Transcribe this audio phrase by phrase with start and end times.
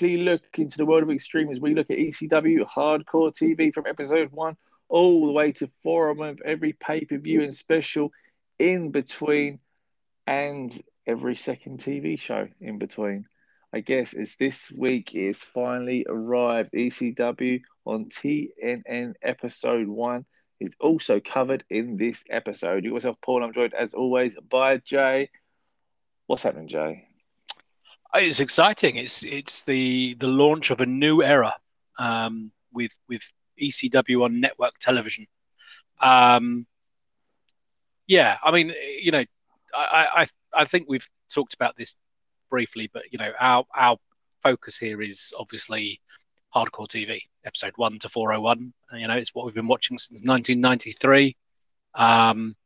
[0.00, 3.86] weekly look into the world of extreme as we look at ECW Hardcore TV from
[3.86, 4.56] episode one
[4.88, 8.10] all the way to four a month, every pay per view and special
[8.58, 9.58] in between,
[10.26, 13.26] and every second TV show in between.
[13.72, 20.24] I guess as this week is finally arrived, ECW on TNN episode one
[20.60, 22.84] is also covered in this episode.
[22.84, 23.42] You yourself, Paul.
[23.42, 25.30] I'm joined as always by Jay.
[26.26, 27.07] What's happening, Jay?
[28.14, 28.96] It's exciting.
[28.96, 31.54] It's it's the the launch of a new era
[31.98, 33.22] um, with with
[33.60, 35.26] ECW on network television.
[36.00, 36.66] Um,
[38.06, 39.24] yeah, I mean, you know,
[39.74, 40.06] I,
[40.54, 41.94] I I think we've talked about this
[42.50, 43.98] briefly, but you know, our our
[44.42, 46.00] focus here is obviously
[46.54, 48.72] hardcore TV, episode one to four hundred one.
[48.94, 51.36] You know, it's what we've been watching since nineteen ninety three.
[51.94, 52.56] Um,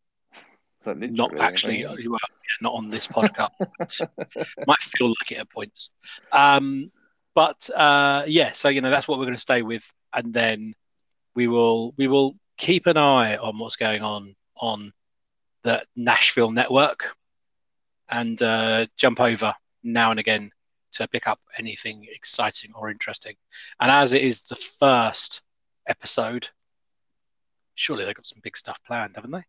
[0.87, 2.19] not actually, well, yeah,
[2.61, 3.51] not on this podcast.
[4.67, 5.91] Might feel like it at points.
[6.33, 6.91] Um,
[7.35, 10.75] but uh, yeah, so you know that's what we're going to stay with, and then
[11.35, 14.93] we will we will keep an eye on what's going on on
[15.63, 17.17] the Nashville network,
[18.11, 20.51] and uh, jump over now and again
[20.93, 23.35] to pick up anything exciting or interesting.
[23.81, 25.43] And as it is the first
[25.87, 26.49] episode,
[27.75, 29.45] surely they've got some big stuff planned, haven't they?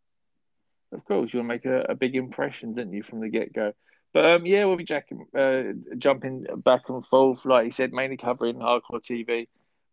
[0.94, 3.54] Of course, you want to make a, a big impression, didn't you, from the get
[3.54, 3.74] go?
[4.14, 8.18] But um, yeah, we'll be jacking, uh, jumping back and forth, like you said, mainly
[8.18, 9.48] covering hardcore TV,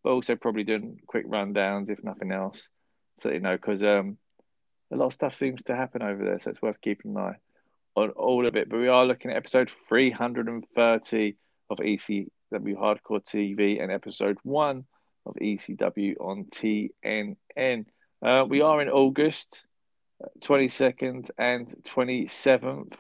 [0.05, 2.69] but also probably doing quick rundowns, if nothing else,
[3.20, 4.19] so you know, because um,
[4.92, 7.37] a lot of stuff seems to happen over there, so it's worth keeping an eye
[7.97, 8.69] on all of it.
[8.69, 11.37] But we are looking at episode 330
[11.70, 14.85] of ECW Hardcore TV and episode one
[15.25, 17.87] of ECW on TNN.
[18.23, 19.64] Uh, we are in August,
[20.41, 22.95] 22nd and 27th.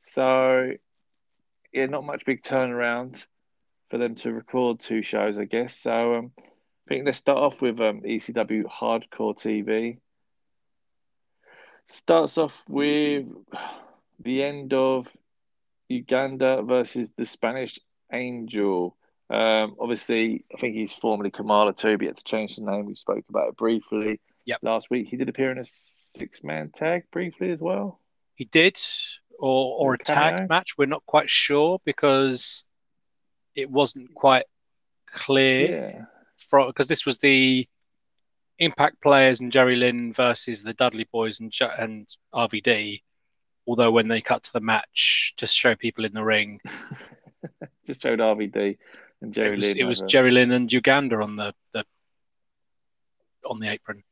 [0.00, 0.72] So,
[1.72, 3.24] yeah, not much big turnaround
[3.90, 5.76] for them to record two shows, I guess.
[5.76, 9.98] So, um, I think let's start off with um, ECW Hardcore TV.
[11.88, 13.26] Starts off with
[14.20, 15.08] the end of
[15.88, 17.78] Uganda versus the Spanish
[18.12, 18.96] Angel.
[19.28, 22.86] Um, obviously, I think he's formerly Kamala too, but he had to change the name.
[22.86, 24.58] We spoke about it briefly yep.
[24.62, 25.08] last week.
[25.08, 25.64] He did appear in a
[26.10, 28.00] six man tag briefly as well.
[28.34, 28.78] He did,
[29.38, 30.76] or or a tag match.
[30.76, 32.64] We're not quite sure because
[33.54, 34.44] it wasn't quite
[35.06, 36.04] clear yeah.
[36.36, 37.68] from because this was the
[38.58, 43.02] Impact players and Jerry Lynn versus the Dudley Boys and and RVD.
[43.66, 46.60] Although when they cut to the match to show people in the ring,
[47.86, 48.76] just showed RVD
[49.22, 49.78] and Jerry it was, Lynn.
[49.78, 51.84] It was Jerry Lynn and Uganda on the, the
[53.48, 54.02] on the apron.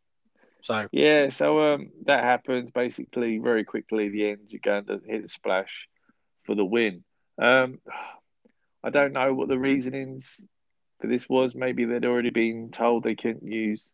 [0.62, 4.08] So yeah, so um, that happens basically very quickly.
[4.08, 5.88] The end, Uganda hit a splash
[6.44, 7.04] for the win.
[7.41, 7.80] Um,
[8.84, 10.41] I don't know what the reasonings
[11.00, 11.54] for this was.
[11.54, 13.91] Maybe they'd already been told they couldn't use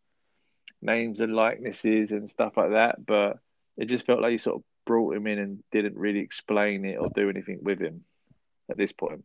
[0.83, 3.39] names and likenesses and stuff like that, but
[3.79, 6.97] it just felt like you sort of brought him in and didn't really explain it
[6.97, 8.05] or do anything with him
[8.71, 9.25] at this point.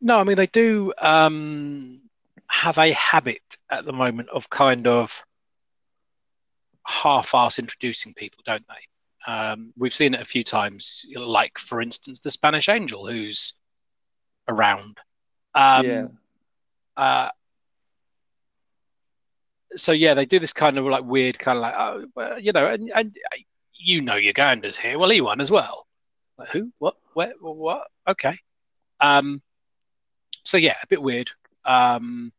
[0.00, 2.00] No, I mean they do um,
[2.46, 5.24] have a habit at the moment of kind of
[6.88, 9.32] half-ass introducing people, don't they?
[9.32, 13.52] Um, we've seen it a few times, like for instance the Spanish Angel, who's
[14.48, 14.98] around.
[15.54, 16.06] Um, yeah.
[16.96, 17.30] Uh,
[19.76, 22.52] so yeah, they do this kind of like weird, kind of like, oh, well, you
[22.52, 23.16] know, and, and
[23.74, 24.98] you know Uganda's here.
[24.98, 25.86] Well, he won as well.
[26.38, 26.72] Like, who?
[26.78, 26.96] What?
[27.12, 27.32] Where?
[27.40, 27.86] What?
[28.06, 28.38] Okay.
[29.00, 29.42] Um.
[30.44, 31.30] So yeah, a bit weird.
[31.64, 32.32] Um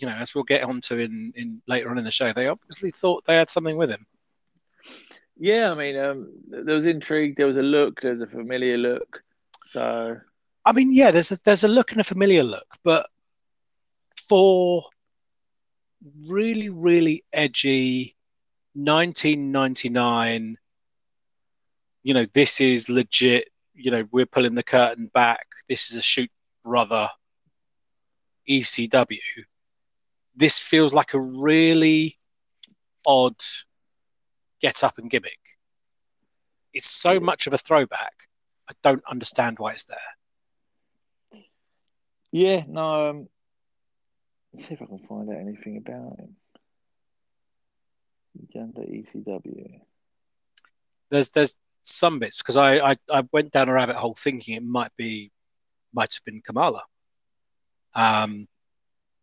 [0.00, 2.90] you know, as we'll get onto in, in later on in the show, they obviously
[2.90, 4.06] thought they had something with him.
[5.38, 7.36] Yeah, I mean, um, there was intrigue.
[7.36, 8.00] There was a look.
[8.00, 9.22] There was a familiar look.
[9.70, 10.16] So,
[10.64, 13.08] I mean, yeah, there's a, there's a look and a familiar look, but
[14.28, 14.84] for
[16.26, 18.16] really, really edgy,
[18.74, 20.56] 1999.
[22.02, 23.48] You know, this is legit.
[23.74, 25.46] You know, we're pulling the curtain back.
[25.68, 26.30] This is a shoot
[26.64, 27.08] brother
[28.48, 29.18] ECW
[30.40, 32.18] this feels like a really
[33.06, 33.36] odd
[34.60, 35.38] get up and gimmick.
[36.72, 38.14] It's so much of a throwback.
[38.68, 41.42] I don't understand why it's there.
[42.32, 43.10] Yeah, no.
[43.10, 43.28] Um,
[44.54, 46.36] let's see if I can find out anything about him.
[48.40, 49.80] Uganda ECW.
[51.10, 54.64] There's there's some bits because I, I I went down a rabbit hole thinking it
[54.64, 55.32] might be
[55.92, 56.84] might have been Kamala.
[57.94, 58.46] Um,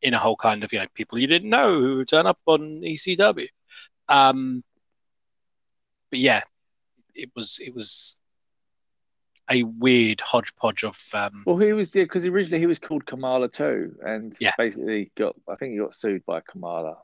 [0.01, 2.81] in a whole kind of you know people you didn't know who turn up on
[2.81, 3.47] ECW.
[4.09, 4.63] Um,
[6.11, 6.41] but yeah,
[7.15, 8.15] it was it was
[9.49, 10.99] a weird hodgepodge of.
[11.13, 14.53] Um, well, he was yeah, because originally he was called Kamala too, and Yeah.
[14.57, 16.97] basically got I think he got sued by Kamala,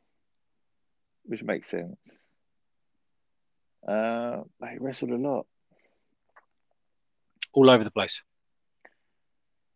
[1.26, 1.98] which makes sense.
[3.88, 5.46] Uh, he wrestled a lot.
[7.54, 8.24] all over the place.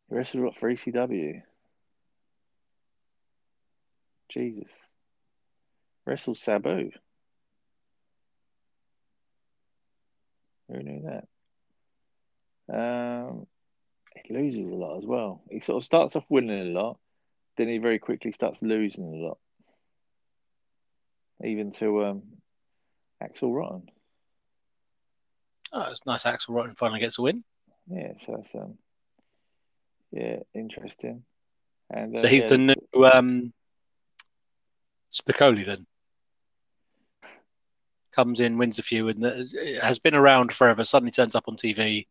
[0.10, 1.42] He wrestled a lot for ECW.
[4.38, 4.72] Jesus.
[6.06, 6.92] Wrestled Sabu.
[10.70, 11.02] Who knew
[12.70, 12.78] that?
[12.78, 13.48] Um,
[14.24, 15.42] he loses a lot as well.
[15.50, 17.00] He sort of starts off winning a lot,
[17.58, 19.38] then he very quickly starts losing a lot.
[21.44, 22.24] Even to um,
[23.24, 23.90] Axl Rotten.
[25.72, 26.26] Oh, it's nice.
[26.26, 27.44] Axl Rotten finally gets a win.
[27.90, 28.78] Yeah, so that's um,
[30.12, 31.24] yeah, interesting.
[31.90, 33.54] And uh, So he's yeah, the new um,
[35.12, 35.86] Spicolli then
[38.16, 39.24] comes in, wins a few, and
[39.82, 40.84] has been around forever.
[40.84, 42.08] Suddenly turns up on TV,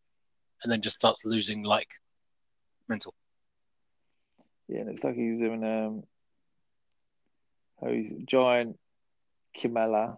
[0.63, 1.89] and then just starts losing like
[2.87, 3.13] mental.
[4.67, 6.03] Yeah, looks like he's in um,
[7.81, 8.77] oh, he's giant
[9.55, 10.17] Kimala,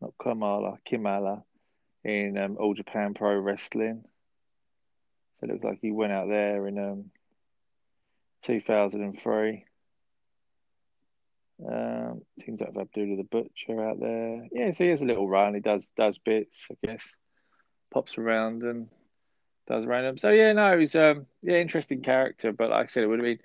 [0.00, 1.42] not Kamala, Kimala,
[2.04, 4.04] in um, All Japan Pro Wrestling.
[5.40, 7.04] So it looks like he went out there in um,
[8.44, 9.64] 2003.
[11.64, 14.46] Um, teams that Abdullah the Butcher out there.
[14.52, 15.54] Yeah, so he has a little run.
[15.54, 17.14] He does does bits, I guess.
[17.92, 18.88] Pops around and
[19.66, 20.18] does random.
[20.18, 22.52] So yeah, no, he's um yeah, interesting character.
[22.52, 23.38] But like I said, it would have been.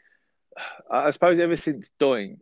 [0.92, 2.40] I suppose ever since Doink,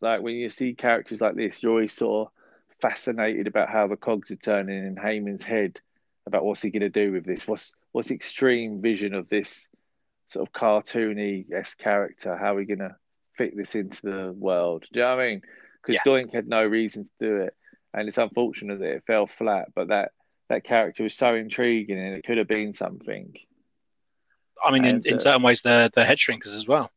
[0.00, 2.32] like when you see characters like this, you're always sort of
[2.80, 5.80] fascinated about how the cogs are turning in Heyman's head
[6.26, 7.46] about what's he going to do with this.
[7.46, 9.68] What's what's extreme vision of this
[10.28, 12.36] sort of cartoony s character?
[12.36, 12.96] How are we going to
[13.36, 14.84] fit this into the world?
[14.92, 15.42] Do you know what I mean?
[15.82, 16.10] Because Yeah.
[16.10, 17.54] Doink had no reason to do it,
[17.92, 19.68] and it's unfortunate that it fell flat.
[19.74, 20.12] But that
[20.48, 23.34] that character was so intriguing, and it could have been something.
[24.64, 26.90] I mean, in, And, in uh, certain ways, they're they're Headshrinkers as well.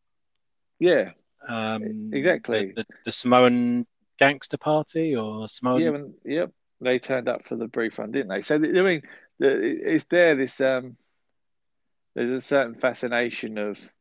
[0.79, 1.11] Yeah,
[1.47, 2.67] Um, Exactly.
[2.67, 3.87] The, the, the Samoan
[4.19, 5.81] Gangsta Party or Samoan.
[5.81, 6.51] Yeah, when, yep.
[6.79, 8.41] They turned up for the brief run, didn't they?
[8.41, 9.01] So I mean,
[9.39, 10.35] it's there.
[10.35, 10.95] This um,
[12.13, 13.91] there's a certain fascination of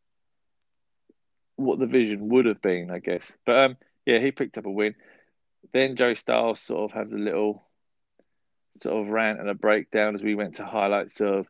[1.57, 3.33] what the vision would have been, I guess.
[3.45, 4.95] But um, yeah, he picked up a win.
[5.73, 7.63] Then Joey Styles sort of had a little
[8.81, 11.47] sort of rant and a breakdown as we went to highlights of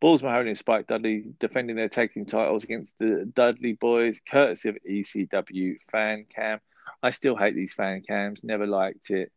[0.00, 4.68] Balls Mahoney and Spike Dudley defending their tag team titles against the Dudley Boys, courtesy
[4.68, 6.60] of ECW fan cam.
[7.02, 8.44] I still hate these fan cams.
[8.44, 9.32] Never liked it.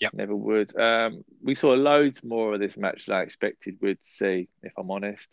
[0.00, 0.14] Yep.
[0.14, 0.76] Never would.
[0.76, 4.90] Um, we saw loads more of this match than I expected we'd see, if I'm
[4.90, 5.28] honest.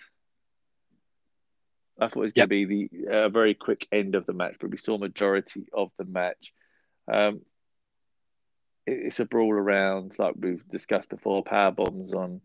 [2.00, 2.50] I thought it was Yep.
[2.50, 5.68] going to be the uh, very quick end of the match, but we saw majority
[5.74, 6.54] of the match.
[7.12, 7.42] Um,
[8.86, 12.42] it- it's a brawl around, like we've discussed before, power bombs on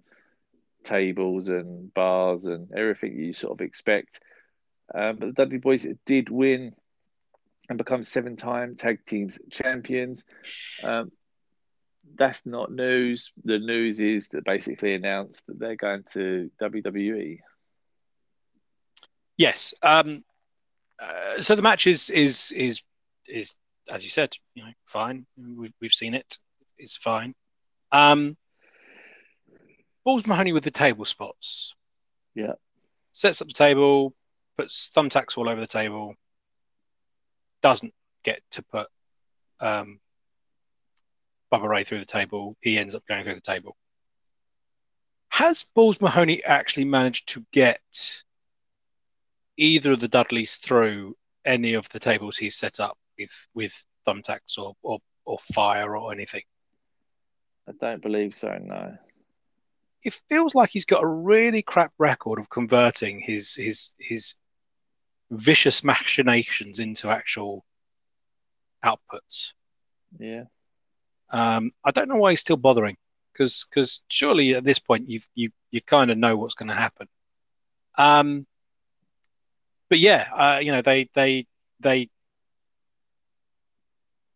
[0.83, 4.21] tables and bars and everything you sort of expect.
[4.95, 6.75] Um, but the Dudley Boys did win
[7.69, 10.25] and become seven-time tag teams champions.
[10.83, 11.11] Um,
[12.17, 13.33] that's not news.
[13.45, 16.51] The news is that basically announced that they're going to.
[16.61, 17.41] WWE.
[19.37, 19.75] Yes.
[19.83, 20.25] Um,
[21.01, 22.83] uh, so the match is is is
[23.29, 23.55] is
[23.91, 25.27] as you said, you know, fine.
[25.37, 26.39] We've we've seen it.
[26.79, 27.35] It's fine.
[27.93, 28.37] Um,
[30.05, 31.75] Balls Mahoney with the table spots.
[32.35, 32.55] Yeah.
[33.13, 34.13] Sets up the table,
[34.59, 36.15] puts thumbtacks all over the table.
[37.63, 38.89] Doesn't get to put
[39.61, 40.01] um,
[41.53, 42.57] Bubba Ray through the table.
[42.61, 43.77] He ends up going through the table.
[45.29, 48.24] Has Balls Mahoney actually managed to get
[49.57, 54.59] either of the Dudleys through any of the tables he's set up with with thumbtacks
[54.59, 56.43] or or, or fire or anything?
[57.69, 58.57] I don't believe so.
[58.61, 58.97] No.
[60.03, 64.35] It feels like he's got a really crap record of converting his his his
[65.31, 67.65] vicious machinations into actual
[68.85, 69.53] outputs.
[70.19, 70.45] Yeah.
[71.31, 72.97] Um, I don't know why he's still bothering
[73.33, 76.75] because because surely at this point you you you kind of know what's going to
[76.75, 77.09] happen.
[77.97, 78.47] Um,
[79.95, 81.47] but yeah, uh, you know they they
[81.79, 82.11] they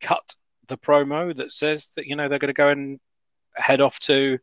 [0.01, 0.37] cut
[0.69, 3.01] the promo that says that you know they're going to go and
[3.57, 4.39] head off to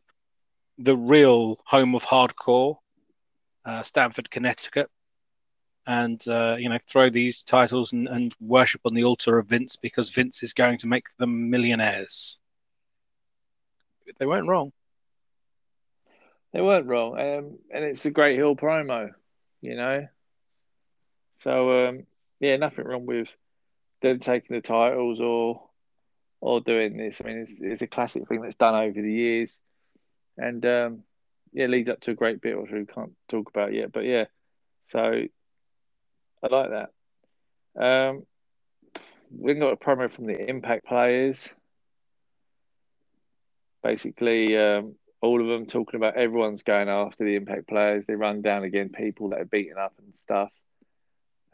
[0.76, 2.76] the real home of hardcore,
[3.64, 4.90] uh, Stamford, Connecticut,
[5.86, 9.78] and uh, you know throw these titles and, and worship on the altar of Vince
[9.78, 12.36] because Vince is going to make them millionaires.
[14.18, 14.70] They weren't wrong.
[16.52, 17.18] They weren't wrong.
[17.18, 19.14] Um, and it's a great heel promo,
[19.62, 20.08] you know.
[21.36, 22.06] So um,
[22.40, 23.34] yeah, nothing wrong with
[24.02, 25.62] them taking the titles or
[26.40, 27.20] or doing this.
[27.20, 29.58] I mean, it's, it's a classic thing that's done over the years,
[30.36, 31.02] and um,
[31.52, 33.92] yeah, leads up to a great bit, which we can't talk about yet.
[33.92, 34.26] But yeah,
[34.84, 35.00] so
[36.42, 36.90] I like that.
[37.78, 38.26] Um,
[39.30, 41.48] we got a promo from the Impact players.
[43.82, 48.04] Basically, um, all of them talking about everyone's going after the Impact players.
[48.06, 50.50] They run down again people that are beaten up and stuff.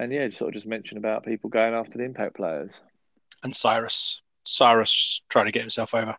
[0.03, 2.81] And yeah, just sort of just mention about people going after the Impact players.
[3.45, 4.21] And Cyrus.
[4.45, 6.17] Cyrus trying to get himself over.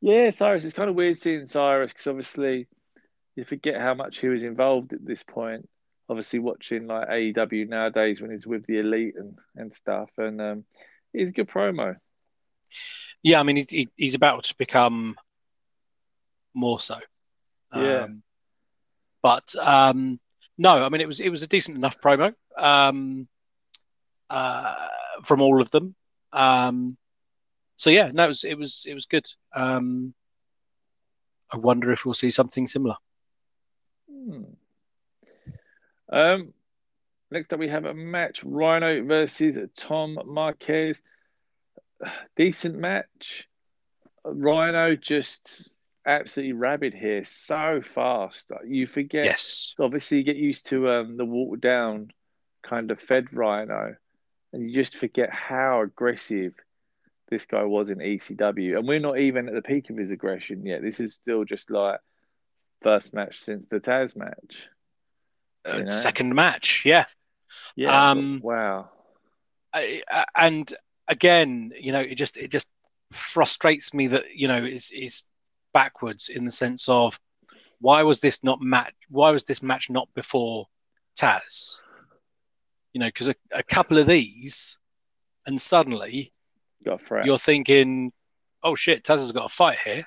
[0.00, 0.64] Yeah, Cyrus.
[0.64, 2.68] It's kind of weird seeing Cyrus because obviously
[3.34, 5.68] you forget how much he was involved at this point.
[6.08, 10.64] Obviously, watching like AEW nowadays when he's with the elite and, and stuff, and um,
[11.12, 11.96] he's a good promo.
[13.24, 15.16] Yeah, I mean, he, he's about to become
[16.54, 16.98] more so.
[17.74, 18.02] Yeah.
[18.02, 18.22] Um,
[19.20, 20.20] but um,
[20.56, 23.28] no, I mean, it was it was a decent enough promo um,
[24.30, 24.74] uh,
[25.24, 25.94] from all of them.
[26.32, 26.96] Um,
[27.76, 29.26] so yeah, no, it was it was it was good.
[29.54, 30.14] Um,
[31.52, 32.96] I wonder if we'll see something similar.
[34.10, 34.42] Hmm.
[36.08, 36.54] Um,
[37.30, 41.00] next up, we have a match: Rhino versus Tom Marquez.
[42.36, 43.48] Decent match.
[44.24, 45.74] Rhino just
[46.06, 48.50] absolutely rabid here, so fast.
[48.66, 49.24] You forget.
[49.24, 49.74] Yes.
[49.78, 52.10] Obviously, you get used to um, the walk down
[52.64, 53.94] kind of fed Rhino,
[54.52, 56.54] and you just forget how aggressive
[57.30, 58.78] this guy was in ECW.
[58.78, 60.82] And we're not even at the peak of his aggression yet.
[60.82, 62.00] This is still just like
[62.82, 64.68] first match since the Taz match.
[65.64, 65.88] Uh, know?
[65.88, 67.06] Second match, yeah.
[67.76, 68.10] Yeah.
[68.10, 68.90] Um, wow.
[69.72, 70.02] I,
[70.36, 70.72] and
[71.08, 72.68] again, you know, it just it just
[73.12, 75.24] frustrates me that you know it's it's
[75.72, 77.18] backwards in the sense of
[77.80, 78.94] why was this not match?
[79.08, 80.66] Why was this match not before
[81.18, 81.73] Taz?
[82.94, 84.78] You know, because a, a couple of these,
[85.46, 86.32] and suddenly
[87.24, 88.12] you're thinking,
[88.62, 90.06] oh shit, Taz has got a fight here.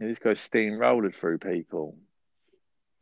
[0.00, 1.96] Yeah, this guy's steamrolled through people.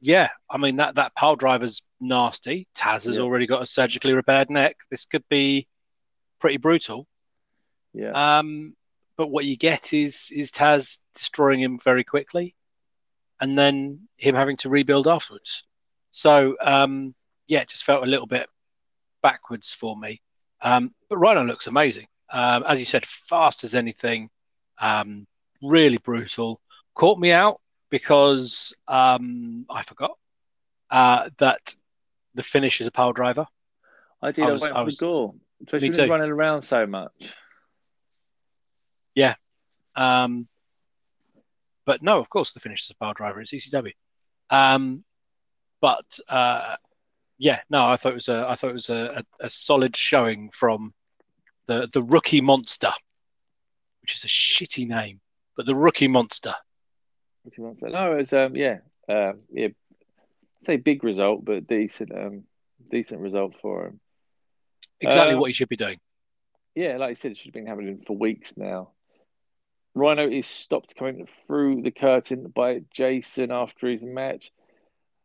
[0.00, 2.68] Yeah, I mean that that pile driver's nasty.
[2.76, 3.22] Taz has yeah.
[3.22, 4.76] already got a surgically repaired neck.
[4.90, 5.68] This could be
[6.38, 7.06] pretty brutal.
[7.92, 8.10] Yeah.
[8.10, 8.74] Um,
[9.16, 12.54] but what you get is is Taz destroying him very quickly,
[13.40, 15.66] and then him having to rebuild afterwards.
[16.10, 17.14] So um,
[17.48, 18.48] yeah, it just felt a little bit
[19.26, 20.20] backwards for me.
[20.60, 22.06] Um, but Rhino looks amazing.
[22.32, 24.30] Um, as you said, fast as anything,
[24.80, 25.26] um,
[25.60, 26.60] really brutal.
[26.94, 30.12] Caught me out because um, I forgot
[30.92, 31.74] uh, that
[32.36, 33.46] the finish is a power driver.
[34.22, 34.44] I did.
[34.44, 35.34] I was, I was, I was goal.
[35.66, 37.34] Especially me running around so much.
[39.16, 39.34] Yeah.
[39.96, 40.46] Um,
[41.84, 43.40] but no, of course, the finish is a power driver.
[43.40, 43.92] It's ECW.
[44.50, 45.02] Um,
[45.80, 46.76] but uh,
[47.38, 49.96] yeah, no, I thought it was a, I thought it was a, a, a solid
[49.96, 50.94] showing from
[51.66, 52.92] the the rookie monster,
[54.02, 55.20] which is a shitty name,
[55.56, 56.54] but the rookie monster.
[57.44, 57.88] Rookie monster.
[57.88, 58.78] No, it was um, yeah,
[59.08, 59.68] uh, yeah,
[60.62, 62.44] say big result, but decent, um,
[62.90, 64.00] decent result for him.
[65.00, 65.98] Exactly uh, what he should be doing.
[66.74, 68.90] Yeah, like I said, it should have been happening for weeks now.
[69.94, 74.52] Rhino is stopped coming through the curtain by Jason after his match.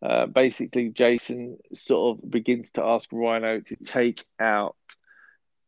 [0.02, 4.76] Uh, basically, Jason sort of begins to ask Rhino to take out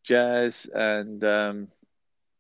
[0.03, 1.67] Jazz and um,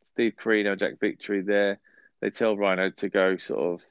[0.01, 1.79] Steve Corino, Jack Victory there.
[2.19, 3.85] They tell Rhino to go sort of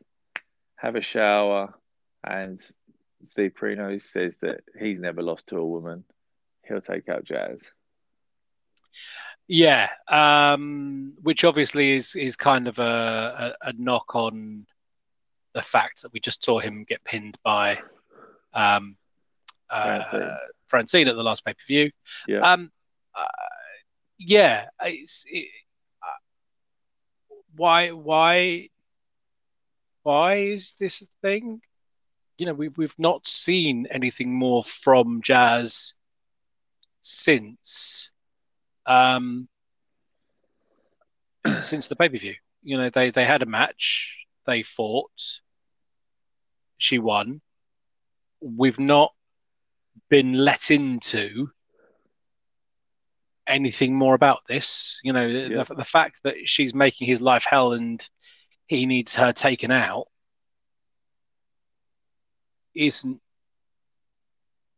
[0.77, 1.75] have a shower,
[2.25, 2.61] and
[3.31, 6.05] Steve Corino says that he's never lost to a woman.
[6.67, 7.63] He'll take out Jazz.
[9.49, 14.67] Yeah, um, which obviously is is kind of a, a, a, knock on
[15.55, 17.79] the fact that we just saw him get pinned by
[18.55, 18.97] um,
[19.71, 20.37] uh, Francine.
[20.69, 21.91] Francine at the last pay per view.
[22.27, 22.41] Yeah.
[22.41, 22.71] Um,
[23.15, 23.25] uh,
[24.19, 25.49] yeah, it's it,
[26.03, 28.69] uh, why why
[30.03, 31.61] why is this a thing?
[32.39, 35.95] You know, we we've not seen anything more from Jazz
[37.01, 38.11] since
[38.87, 39.49] um
[41.61, 42.35] since the pay per view.
[42.63, 45.41] You know, they they had a match, they fought,
[46.79, 47.41] she won.
[48.41, 49.13] We've not
[50.09, 51.51] been let into
[53.47, 55.01] anything more about this.
[55.05, 55.63] You know, yeah.
[55.63, 58.07] the, the fact that she's making his life hell and
[58.67, 60.07] he needs her taken out
[62.75, 63.21] isn't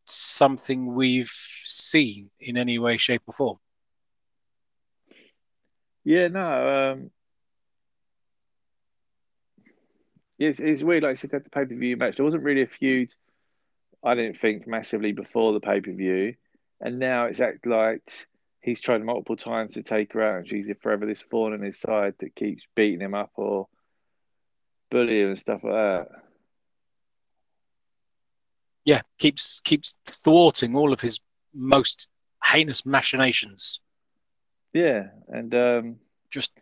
[0.04, 1.32] something we've
[1.64, 3.58] seen in any way, shape, or form.
[6.04, 6.92] Yeah, no.
[6.92, 7.10] Um,
[10.38, 11.02] it's, it's weird.
[11.02, 13.12] Like I said, at the pay per view match, there wasn't really a feud.
[14.02, 16.34] I didn't think massively before the pay per view,
[16.80, 18.26] and now it's act like
[18.60, 21.78] he's tried multiple times to take her out, and she's forever this thorn in his
[21.78, 23.68] side that keeps beating him up or
[24.90, 26.08] bullying and stuff like that.
[28.84, 31.20] yeah, keeps keeps thwarting all of his
[31.54, 32.08] most
[32.42, 33.80] heinous machinations.
[34.72, 35.96] Yeah, and um,
[36.30, 36.52] just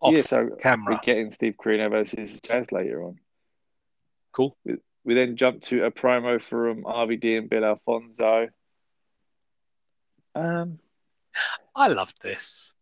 [0.00, 0.94] off yeah, so camera.
[0.94, 3.18] We're getting Steve Corino versus Jazz later on.
[4.32, 4.56] Cool.
[4.64, 8.48] We, we then jump to a promo from RVD and Bill Alfonso.
[10.34, 10.78] Um,
[11.74, 12.74] I loved this.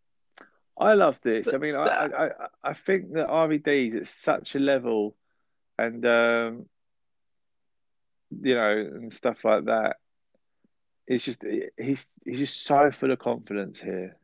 [0.76, 1.54] I love this.
[1.54, 2.30] I mean, I, I,
[2.64, 5.14] I think that RVD is at such a level,
[5.78, 6.66] and um,
[8.42, 9.97] you know, and stuff like that.
[11.06, 11.44] It's just
[11.78, 14.16] he's he's just so full of confidence here.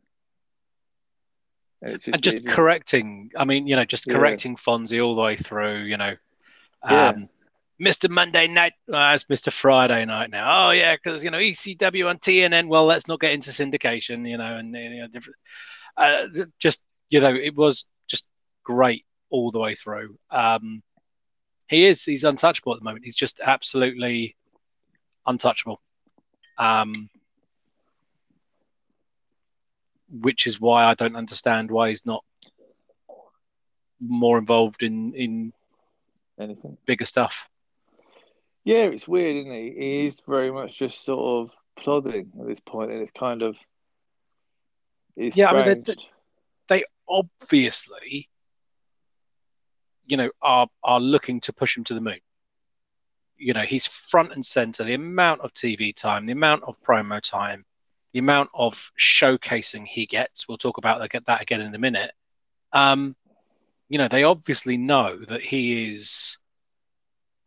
[1.82, 3.30] And, just, and just correcting.
[3.36, 4.58] I mean, you know, just correcting yeah.
[4.58, 5.82] Fonzie all the way through.
[5.84, 6.16] You know,
[6.82, 7.12] um, yeah.
[7.80, 8.10] Mr.
[8.10, 9.50] Monday night, oh, it's Mr.
[9.50, 10.68] Friday night now.
[10.68, 12.68] Oh yeah, because you know ECW on TNN.
[12.68, 14.28] Well, let's not get into syndication.
[14.28, 15.36] You know, and you know, different.
[15.96, 16.26] Uh,
[16.58, 18.26] just you know, it was just
[18.62, 20.18] great all the way through.
[20.30, 20.82] Um,
[21.68, 23.04] he is he's untouchable at the moment.
[23.04, 24.36] He's just absolutely
[25.26, 25.80] untouchable.
[26.58, 27.08] Um,
[30.10, 32.24] which is why I don't understand why he's not
[34.00, 35.52] more involved in in
[36.38, 37.48] anything bigger stuff.
[38.64, 39.74] Yeah, it's weird, isn't he?
[39.76, 43.56] He is very much just sort of plodding at this point, and it's kind of
[45.16, 45.48] it's yeah.
[45.48, 45.66] Strange.
[45.66, 45.94] I mean, they,
[46.68, 48.28] they obviously,
[50.06, 52.20] you know, are are looking to push him to the moon.
[53.36, 54.84] You know, he's front and center.
[54.84, 57.64] The amount of TV time, the amount of promo time,
[58.12, 60.48] the amount of showcasing he gets.
[60.48, 62.12] We'll talk about that again in a minute.
[62.72, 63.16] Um,
[63.88, 66.38] you know, they obviously know that he is,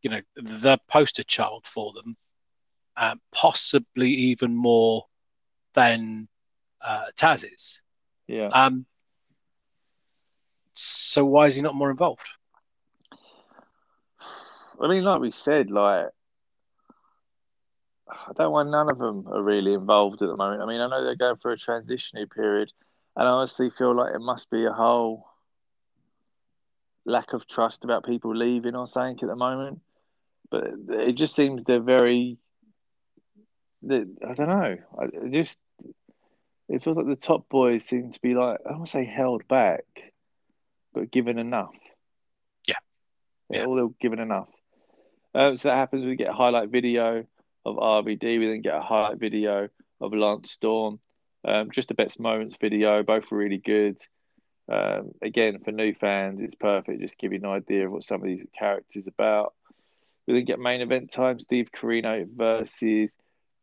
[0.01, 2.17] you know, the poster child for them,
[2.97, 5.05] uh, possibly even more
[5.73, 6.27] than
[6.85, 7.81] uh, Taz is.
[8.27, 8.47] Yeah.
[8.47, 8.85] Um,
[10.73, 12.27] so why is he not more involved?
[14.81, 16.07] I mean, like we said, like
[18.07, 20.61] I don't want none of them are really involved at the moment.
[20.61, 22.71] I mean, I know they're going through a transitionary period,
[23.15, 25.25] and I honestly feel like it must be a whole
[27.05, 29.79] lack of trust about people leaving or something at the moment.
[30.49, 32.37] But it just seems they're very.
[33.81, 34.77] They, I don't know.
[34.99, 35.57] I just
[36.69, 39.05] it feels like the top boys seem to be like I don't want to say
[39.05, 39.85] held back,
[40.93, 41.75] but given enough.
[42.67, 42.75] Yeah,
[43.49, 44.49] yeah, all they're given enough.
[45.35, 46.05] Um, so that happens.
[46.05, 47.25] We get a highlight video
[47.65, 48.39] of RVD.
[48.39, 49.69] We then get a highlight video
[50.01, 50.99] of Lance Storm.
[51.45, 53.03] Um, just the best moments video.
[53.03, 53.97] Both were really good.
[54.71, 57.01] Um, again, for new fans, it's perfect.
[57.01, 59.53] Just give you an idea of what some of these characters are about.
[60.25, 61.39] We then get main event time.
[61.39, 63.09] Steve Corino versus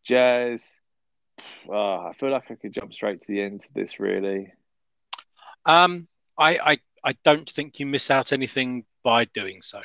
[0.04, 0.62] Jazz.
[1.68, 3.98] Oh, I feel like I could jump straight to the end of this.
[3.98, 4.52] Really.
[5.64, 9.80] Um, I, I I don't think you miss out anything by doing so.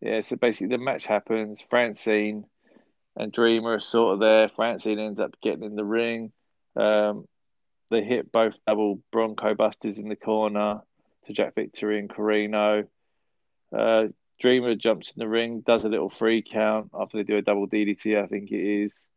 [0.00, 1.60] Yeah, so basically the match happens.
[1.60, 2.46] Francine
[3.16, 4.48] and Dreamer sort of there.
[4.48, 6.32] Francine ends up getting in the ring.
[6.76, 7.26] Um,
[7.90, 10.80] they hit both double Bronco Busters in the corner
[11.26, 12.86] to Jack Victory and Corino.
[13.76, 14.06] Uh,
[14.40, 17.68] Dreamer jumps in the ring, does a little free count after they do a double
[17.68, 19.08] DDT, I think it is.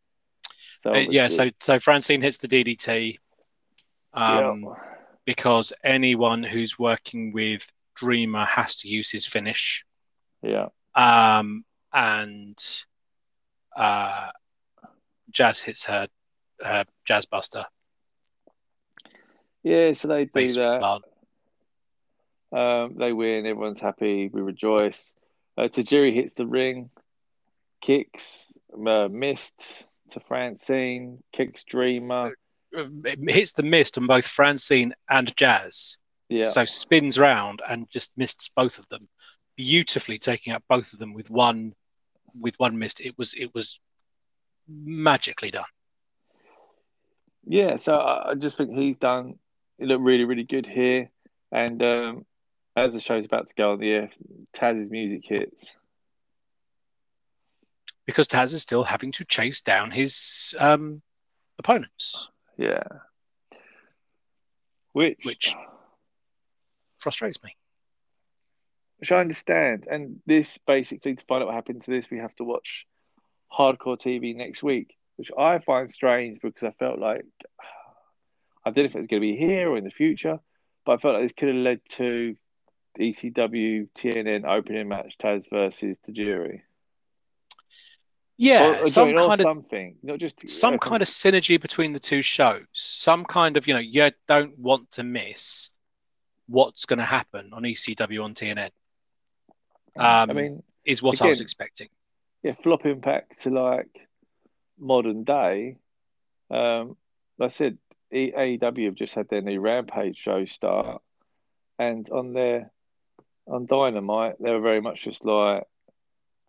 [0.80, 3.18] So uh, yeah, so so Francine hits the DDT.
[4.14, 4.74] Um, yeah.
[5.26, 9.86] because anyone who's working with Dreamer has to use his finish.
[10.42, 10.70] Yeah.
[10.96, 12.58] Um, and
[13.78, 14.28] uh,
[15.32, 16.08] Jazz hits her,
[16.62, 17.66] her Jazz Buster.
[19.64, 21.02] Yeah, so they do Face that.
[22.52, 23.46] Um, they win.
[23.46, 24.30] Everyone's happy.
[24.32, 25.14] We rejoice.
[25.58, 26.90] Uh, Tajiri hits the ring,
[27.82, 32.34] kicks, uh, missed to Francine, kicks Dreamer.
[32.72, 35.98] It hits the mist on both Francine and Jazz.
[36.30, 36.44] Yeah.
[36.44, 39.08] So spins round and just missed both of them,
[39.56, 41.74] beautifully taking out both of them with one
[42.40, 43.02] with one mist.
[43.02, 43.80] It was it was
[44.68, 45.66] magically done.
[47.46, 49.36] Yeah, so I just think he's done.
[49.78, 51.10] He looked really really good here,
[51.52, 52.26] and um,
[52.76, 54.10] as the show's about to go on the air,
[54.54, 55.76] Taz's music hits
[58.08, 61.04] because Taz is still having to chase down his um,
[61.60, 62.30] opponents.
[62.58, 62.82] Yeah.
[64.94, 65.54] Which, which
[66.98, 67.56] frustrates me.
[69.00, 69.88] Which I understand.
[69.90, 72.88] And this basically, to find out what happened to this, we have to watch
[73.52, 77.26] Hardcore TV next week, which I find strange because I felt like
[78.66, 80.40] I didn't know if it was going to be here or in the future,
[80.86, 82.36] but I felt like this could have led to
[83.00, 86.62] ECW TNN opening match Taz versus Tajiri.
[88.38, 92.00] Yeah, or, or some kind of something, not just some kind of synergy between the
[92.00, 92.66] two shows.
[92.72, 95.72] Some kind of you know you don't want to miss
[96.48, 98.70] what's going to happen on ECW on TNN.
[100.00, 101.90] Um, I mean, is what again, I was expecting.
[102.44, 104.08] yeah, flopping back to like
[104.80, 105.78] modern day.
[106.50, 106.96] Um,
[107.38, 107.78] like I said
[108.14, 111.02] AEW have just had their new Rampage show start,
[111.78, 112.72] and on their
[113.48, 115.64] on Dynamite, they were very much just like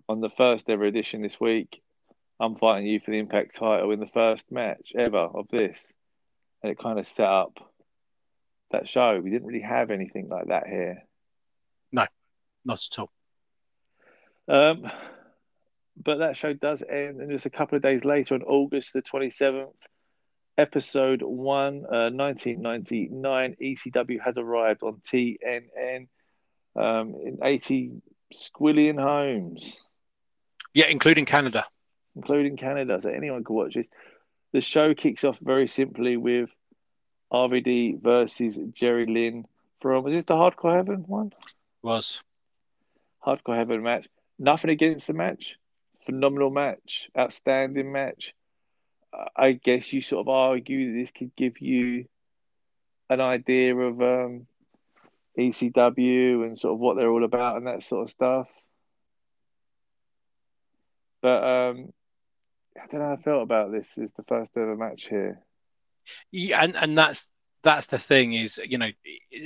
[0.08, 1.80] on the first ever edition this week.
[2.40, 5.92] I'm fighting you for the Impact title in the first match ever of this,
[6.62, 7.58] and it kind of set up
[8.70, 9.20] that show.
[9.20, 11.02] We didn't really have anything like that here.
[11.90, 12.06] No,
[12.64, 13.10] not at all.
[14.48, 14.90] Um,
[16.02, 19.02] but that show does end, and just a couple of days later, on August the
[19.02, 19.72] 27th,
[20.56, 26.08] episode one, uh, 1999, ECW has arrived on TNN
[26.76, 28.02] um, in 80
[28.34, 29.80] squillion homes.
[30.74, 31.64] Yeah, including Canada.
[32.16, 33.86] Including Canada, so anyone could watch this.
[34.52, 36.50] The show kicks off very simply with
[37.32, 39.44] RVD versus Jerry Lynn
[39.80, 41.32] from, was this the Hardcore Heaven one?
[41.82, 42.22] Was.
[43.24, 44.08] Hardcore Heaven match.
[44.38, 45.56] Nothing against the match.
[46.06, 47.08] Phenomenal match.
[47.16, 48.34] Outstanding match.
[49.36, 52.04] I guess you sort of argue that this could give you
[53.10, 54.46] an idea of um,
[55.38, 58.50] ECW and sort of what they're all about and that sort of stuff.
[61.22, 61.92] But um,
[62.76, 63.96] I don't know how I felt about this.
[63.96, 65.40] Is the first ever match here.
[66.30, 67.30] Yeah, and, and that's
[67.62, 68.90] that's the thing is you know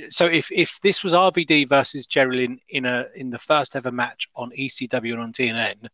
[0.09, 4.29] so if if this was RVD versus Lynn in a in the first ever match
[4.35, 5.87] on ECW and on TNN,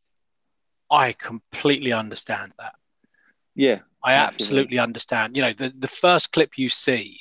[0.91, 2.73] I completely understand that.
[3.55, 5.36] Yeah, I absolutely understand.
[5.36, 7.19] You know, the, the first clip you see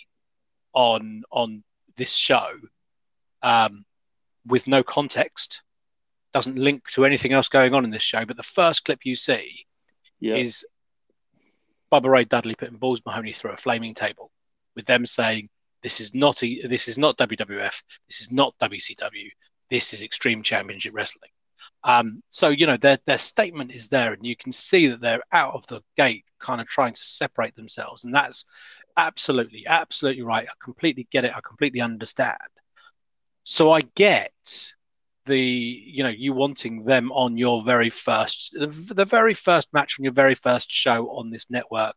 [0.73, 1.65] on on
[1.97, 2.49] this show,
[3.43, 3.85] um,
[4.47, 5.63] with no context,
[6.33, 8.25] doesn't link to anything else going on in this show.
[8.25, 9.67] But the first clip you see
[10.21, 10.37] yeah.
[10.37, 10.65] is
[11.93, 14.31] Bubba Ray Dudley putting Balls Mahoney through a flaming table,
[14.79, 15.51] with them saying,
[15.83, 17.83] "This is not a, this is not WWF.
[18.09, 19.29] This is not WCW.
[19.71, 21.31] This is Extreme Championship Wrestling."
[21.85, 25.23] Um, so you know their their statement is there, and you can see that they're
[25.33, 28.05] out of the gate kind of trying to separate themselves.
[28.05, 28.45] And that's
[28.97, 30.47] absolutely, absolutely right.
[30.49, 31.33] I completely get it.
[31.35, 32.39] I completely understand.
[33.43, 34.75] So I get
[35.29, 39.97] the, you know, you wanting them on your very first, the, the very first match
[39.99, 41.95] on your very first show on this network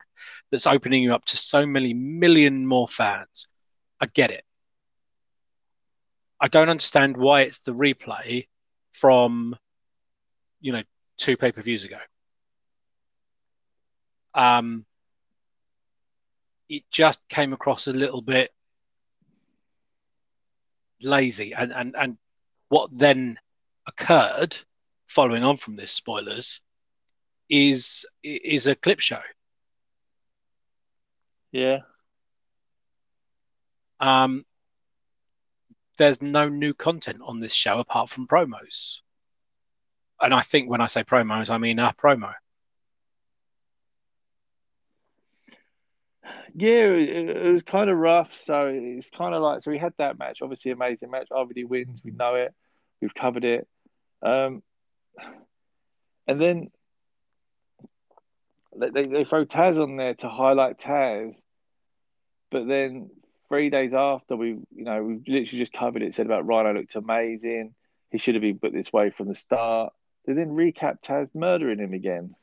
[0.51, 3.47] that's opening you up to so many million more fans.
[3.99, 4.43] I get it.
[6.39, 8.47] I don't understand why it's the replay
[8.93, 9.55] from,
[10.59, 10.83] you know,
[11.17, 11.97] two pay per views ago
[14.33, 14.85] um,
[16.69, 18.51] it just came across a little bit
[21.03, 21.53] lazy.
[21.53, 22.17] And, and, and
[22.71, 23.37] what then
[23.85, 24.57] occurred
[25.09, 26.61] following on from this spoilers
[27.49, 29.19] is is a clip show.
[31.51, 31.79] Yeah.
[33.99, 34.45] Um,
[35.97, 39.01] there's no new content on this show apart from promos.
[40.21, 42.33] And I think when I say promos, I mean a promo.
[46.55, 48.33] yeah, it, it, was kind of rough.
[48.33, 51.27] So it's kind of like so we had that match, obviously amazing match.
[51.31, 52.53] RVD wins, we know it,
[53.01, 53.67] we've covered it,
[54.21, 54.61] um,
[56.27, 56.71] and then
[58.75, 61.35] they, they throw Taz on there to highlight Taz,
[62.49, 63.09] but then
[63.47, 66.95] three days after we, you know, we literally just covered it, said about Rhino looked
[66.95, 67.73] amazing.
[68.11, 69.93] He should have been put this way from the start.
[70.25, 72.35] They then recap Taz murdering him again.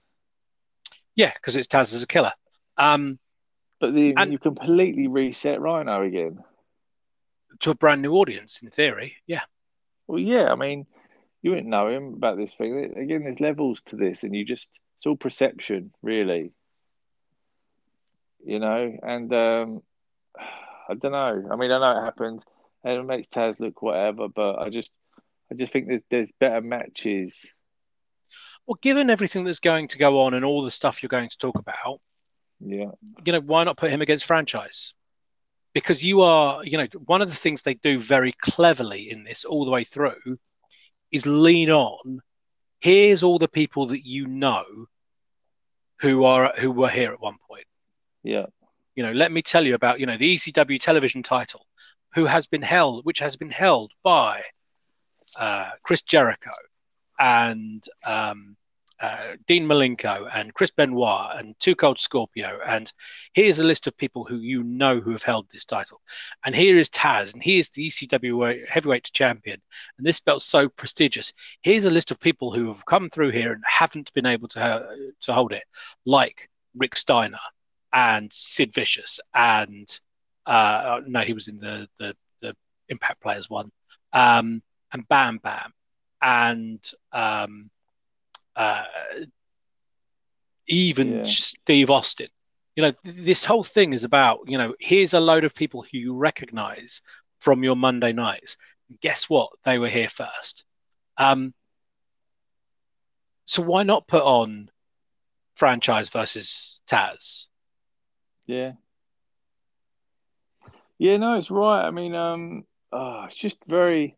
[1.14, 2.33] Yeah, because it's Taz as a killer.
[2.77, 3.18] Um,
[3.81, 6.44] but then and you completely reset Rhino again
[7.61, 9.16] to a brand new audience, in theory.
[9.27, 9.42] Yeah.
[10.09, 10.51] Well, yeah.
[10.51, 10.87] I mean,
[11.42, 12.97] you wouldn't know him about this thing.
[12.97, 14.68] Again, there's levels to this, and you just
[14.99, 16.53] it's all perception, really.
[18.44, 19.83] You know, and um,
[20.88, 21.49] I don't know.
[21.51, 22.42] I mean, I know it happens,
[22.83, 24.90] and it makes Taz look whatever, but I just,
[25.53, 27.38] I just think there's there's better matches.
[28.66, 31.38] Well, given everything that's going to go on and all the stuff you're going to
[31.38, 32.01] talk about,
[32.61, 32.90] yeah.
[33.25, 34.94] You know, why not put him against franchise?
[35.81, 39.45] Because you are, you know, one of the things they do very cleverly in this
[39.45, 40.38] all the way through
[41.12, 42.21] is lean on.
[42.81, 44.64] Here's all the people that you know
[46.01, 47.67] who are who were here at one point.
[48.23, 48.47] Yeah.
[48.95, 51.67] You know, let me tell you about, you know, the ECW television title,
[52.14, 54.43] who has been held, which has been held by
[55.38, 56.51] uh, Chris Jericho
[57.19, 58.57] and um,
[59.01, 62.59] uh, Dean Malenko and Chris Benoit and Two Cold Scorpio.
[62.67, 62.93] And
[63.33, 66.01] here's a list of people who you know who have held this title.
[66.45, 69.61] And here is Taz, and he is the ECW heavyweight champion.
[69.97, 71.33] And this belt's so prestigious.
[71.63, 74.61] Here's a list of people who have come through here and haven't been able to,
[74.61, 74.87] uh,
[75.23, 75.65] to hold it,
[76.05, 77.39] like Rick Steiner
[77.93, 79.21] and Sid Vicious.
[79.35, 79.89] And
[80.47, 82.57] uh, no, he was in the, the, the
[82.89, 83.71] Impact Players one.
[84.13, 85.73] Um, and Bam Bam.
[86.21, 86.83] And
[87.13, 87.71] um,
[88.59, 88.85] uh,
[90.66, 91.25] even Yeah.
[91.25, 92.29] Steve Austin.
[92.77, 95.83] You know, th- this whole thing is about, you know, here's a load of people
[95.83, 97.01] who you recognize
[97.40, 98.57] from your Monday nights.
[99.01, 99.51] Guess what?
[99.64, 100.64] They were here first.
[101.16, 101.55] Um,
[103.47, 104.71] so why not put on
[105.55, 107.49] franchise versus Taz?
[108.47, 108.73] Yeah.
[110.99, 111.87] Yeah, no, it's right.
[111.87, 114.16] I mean, um, oh, it's just very,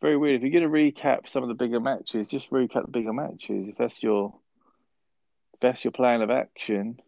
[0.00, 0.36] very weird.
[0.36, 3.68] If you're going to recap some of the bigger matches, just recap the bigger matches.
[3.68, 4.34] If that's your,
[5.54, 7.00] if that's your plan of action,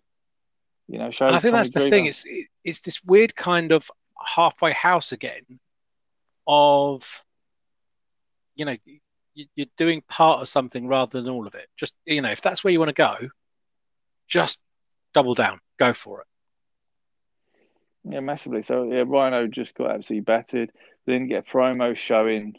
[0.89, 1.27] you know, show.
[1.27, 2.07] I think that's the thing.
[2.07, 2.25] It's
[2.65, 3.91] it's this weird kind of
[4.25, 5.61] halfway house again
[6.47, 7.23] of
[8.57, 8.77] you know
[9.35, 11.69] you- you're doing part of something rather than all of it.
[11.77, 13.29] Just you know, if that's where you want to go,
[14.27, 14.59] just
[15.13, 16.27] double down, go for it.
[18.11, 18.63] Yeah, massively.
[18.63, 20.73] So yeah, Rhino just got absolutely battered.
[21.07, 22.55] Didn't get a promo showing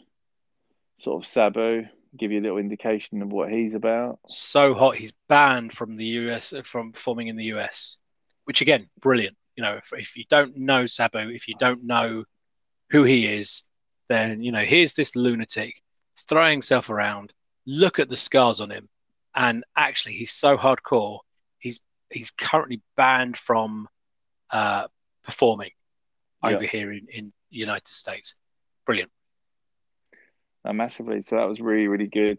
[1.00, 1.84] sort of Sabu,
[2.16, 4.18] give you a little indication of what he's about.
[4.26, 7.98] So hot, he's banned from the US from performing in the US,
[8.44, 9.36] which again, brilliant.
[9.56, 12.24] You know, if, if you don't know Sabu, if you don't know
[12.90, 13.64] who he is,
[14.08, 15.82] then you know here's this lunatic
[16.16, 17.32] throwing himself around.
[17.66, 18.88] Look at the scars on him,
[19.34, 21.18] and actually, he's so hardcore.
[21.58, 23.88] He's he's currently banned from
[24.50, 24.86] uh,
[25.24, 25.70] performing
[26.42, 26.50] Yeah.
[26.50, 28.34] over here in in United States.
[28.86, 29.10] Brilliant.
[30.64, 31.22] Uh, massively.
[31.22, 32.38] So that was really, really good.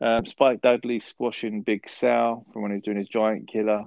[0.00, 3.84] Um, Spike Dudley squashing Big Sal from when he was doing his Giant Killer.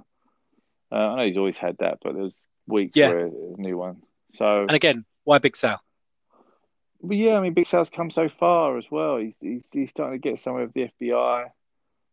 [0.90, 3.08] Uh, I know he's always had that, but there's weeks Yeah.
[3.08, 4.02] where it was a new one.
[4.34, 5.80] So, And again, why Big Sal?
[7.02, 9.18] but yeah, I mean, Big Sal's come so far as well.
[9.18, 11.44] He's he's, he's starting to get somewhere with the FBI.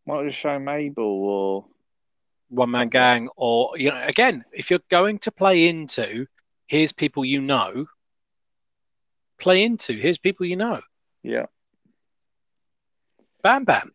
[0.06, 1.66] Might not just show Mabel or
[2.50, 6.26] one man gang, or you know, again, if you're going to play into
[6.66, 7.86] here's people you know,
[9.38, 10.80] play into here's people you know.
[11.22, 11.46] yeah.
[13.44, 13.92] Bam Bam.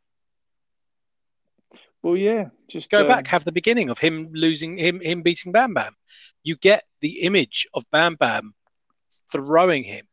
[2.03, 5.51] Well, yeah, just Go um, back, have the beginning of him losing him him beating
[5.51, 5.95] Bam Bam.
[6.43, 8.53] You get the image of Bam Bam
[9.31, 10.07] throwing him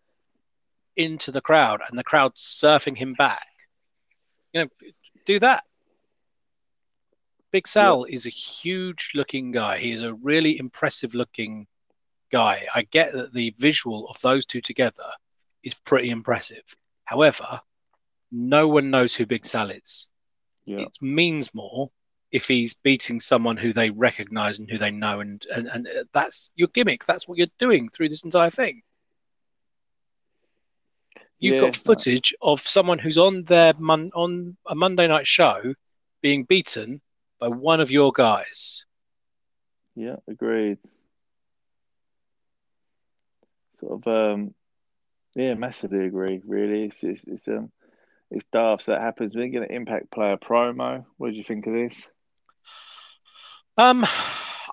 [0.97, 3.47] into the crowd and the crowd surfing him back.
[4.53, 4.69] You know,
[5.27, 5.65] do that.
[7.53, 9.79] Big Sal is a huge looking guy.
[9.79, 11.67] He is a really impressive looking
[12.33, 12.67] guy.
[12.75, 15.11] I get that the visual of those two together
[15.63, 16.65] is pretty impressive.
[17.05, 17.61] However,
[18.37, 20.07] no one knows who Big Sal is.
[20.67, 20.81] Yeah.
[20.81, 21.91] It means more
[22.31, 26.51] if he's beating someone who they recognize and who they know, and, and and that's
[26.55, 27.05] your gimmick.
[27.05, 28.83] That's what you're doing through this entire thing.
[31.39, 31.95] You've Yeah, got no.
[31.95, 35.75] footage of someone who's on their mon- on a Monday night show
[36.21, 37.01] being beaten
[37.39, 38.85] by one of your guys.
[39.95, 40.79] Yeah, agreed.
[43.81, 44.55] Sort of, um,
[45.35, 46.43] yeah, massively agree.
[46.45, 47.71] Really, it's it's, it's um,
[48.31, 49.35] it's daft that happens.
[49.35, 51.05] We're going to impact player promo.
[51.17, 52.09] What did you think of this?
[53.79, 54.05] Um,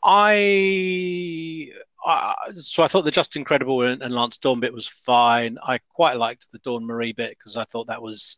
[0.03, 1.69] I,
[2.05, 5.57] I so I thought the Justin Credible and, and Lance Dawn bit was fine.
[5.61, 8.37] I quite liked the Dawn Marie bit because I thought that was,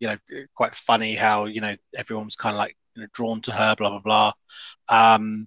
[0.00, 0.16] you know,
[0.54, 3.74] quite funny how you know everyone was kind of like you know drawn to her,
[3.76, 4.32] blah blah blah.
[4.88, 5.46] Um,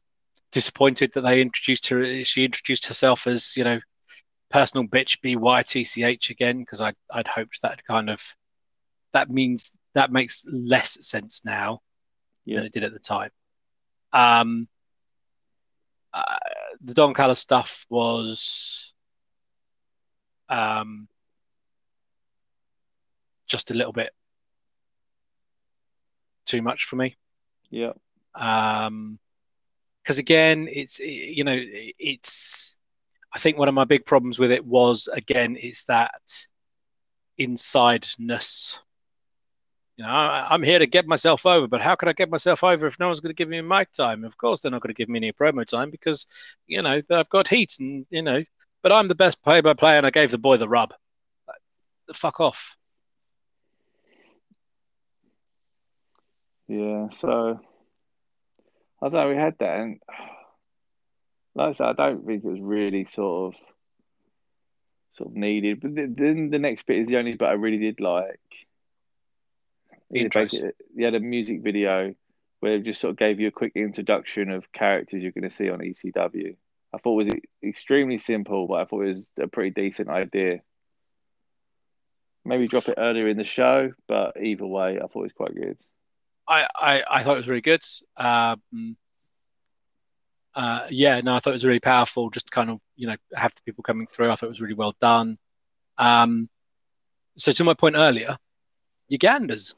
[0.52, 2.24] disappointed that they introduced her.
[2.24, 3.80] She introduced herself as you know,
[4.50, 8.22] personal bitch B Y T C H again because I I'd hoped that kind of
[9.16, 11.80] that means that makes less sense now
[12.44, 12.58] Yeah.
[12.58, 13.32] than it did at the time.
[14.12, 14.68] Um,
[16.14, 16.38] uh,
[16.82, 18.94] the Don Callis stuff was
[20.50, 21.08] um,
[23.48, 24.12] just a little bit
[26.46, 27.16] too much for me.
[27.70, 27.94] Yeah,
[28.36, 29.18] Um,
[30.04, 32.76] because again, it's you know, it's.
[33.34, 36.48] I think one of my big problems with it was again it's that
[37.38, 38.80] insideness.
[39.98, 42.64] You know, I, I'm here to get myself over, but how can I get myself
[42.64, 44.26] over if no one's going to give me mic time?
[44.26, 46.28] Of course, they're not going to give me any promo time because
[46.68, 48.44] you know I've got heat and you know.
[48.84, 50.94] But I'm the best play-by-play, and I gave the boy the rub.
[51.48, 51.58] Like,
[52.16, 52.78] fuck off.
[56.68, 57.10] yeah.
[57.10, 57.60] So
[59.02, 59.30] I know.
[59.30, 60.02] We had that, and
[61.56, 63.62] like I said, I don't think it was really sort of
[65.12, 65.82] sort of needed.
[65.82, 68.65] But then the next bit is the only bit I really did like.
[70.10, 70.28] Yeah.
[70.96, 72.16] You had a music video
[72.60, 75.56] where it just sort of gave you a quick introduction of characters you're going to
[75.56, 76.56] see on ECW.
[76.94, 80.62] I thought it was extremely simple, but I thought it was a pretty decent idea.
[82.46, 85.56] Maybe drop it earlier in the show, but either way, I thought it was quite
[85.56, 85.78] good.
[86.48, 87.84] I, I, I thought it was really good.
[88.18, 88.98] Um,
[90.56, 92.30] uh, yeah, no, I thought it was really powerful.
[92.30, 94.32] Just kind of, you know, have the people coming through.
[94.32, 95.38] I thought it was really well done.
[95.98, 96.50] Um,
[97.38, 98.38] so to my point earlier,
[99.10, 99.76] Uganda's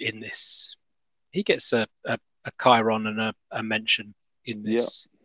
[0.00, 0.76] in this.
[1.30, 5.08] he gets a, a, a chyron and a, a mention in this.
[5.12, 5.20] Yep.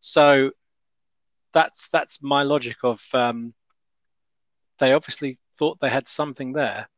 [0.00, 0.50] So
[1.52, 3.54] that's that's my logic of um,
[4.78, 6.88] they obviously thought they had something there.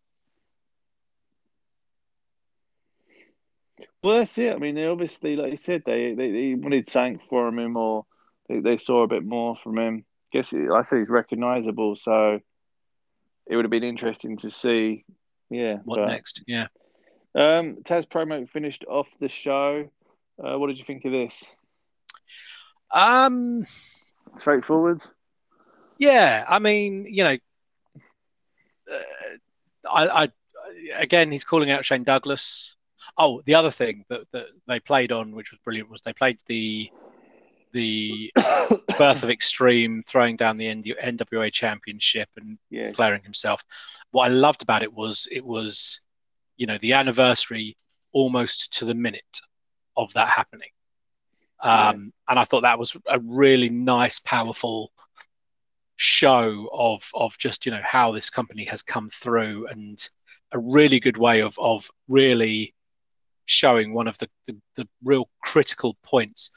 [4.02, 4.52] Well, that's it.
[4.52, 8.06] I mean, they obviously, like you said, they they, they wanted something from him, or
[8.48, 10.04] they, they saw a bit more from him.
[10.32, 12.40] I guess I said he's recognisable, so
[13.46, 15.04] it would have been interesting to see.
[15.50, 16.42] Yeah, what but, next?
[16.46, 16.66] Yeah.
[17.38, 19.88] Um, Taz promo finished off the show.
[20.42, 21.44] Uh, what did you think of this?
[22.90, 23.64] Um,
[24.38, 25.04] straightforward.
[25.98, 27.36] Yeah, I mean, you know,
[28.92, 30.28] uh, I, I
[30.96, 32.76] again, he's calling out Shane Douglas.
[33.16, 36.38] Oh, the other thing that, that they played on, which was brilliant, was they played
[36.46, 36.90] the
[37.72, 38.32] the
[38.98, 42.90] birth of extreme, throwing down the NWA championship and yes.
[42.90, 43.64] declaring himself.
[44.10, 46.00] What I loved about it was it was,
[46.58, 47.76] you know, the anniversary
[48.12, 49.40] almost to the minute
[49.96, 50.68] of that happening.
[51.62, 51.92] Um, yeah.
[52.28, 54.92] And I thought that was a really nice, powerful
[55.96, 60.08] show of of just you know how this company has come through and
[60.52, 62.72] a really good way of of really
[63.46, 66.50] showing one of the the, the real critical points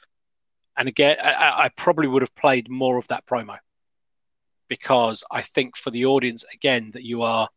[0.76, 3.58] and again, I, I probably would have played more of that promo
[4.68, 7.48] because I think for the audience, again, that you are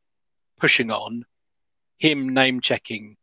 [0.59, 1.23] pushing on
[1.97, 3.17] him name checking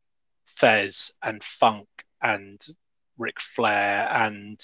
[0.46, 1.88] Fez and Funk
[2.22, 2.61] and
[3.18, 4.58] Ric Flair and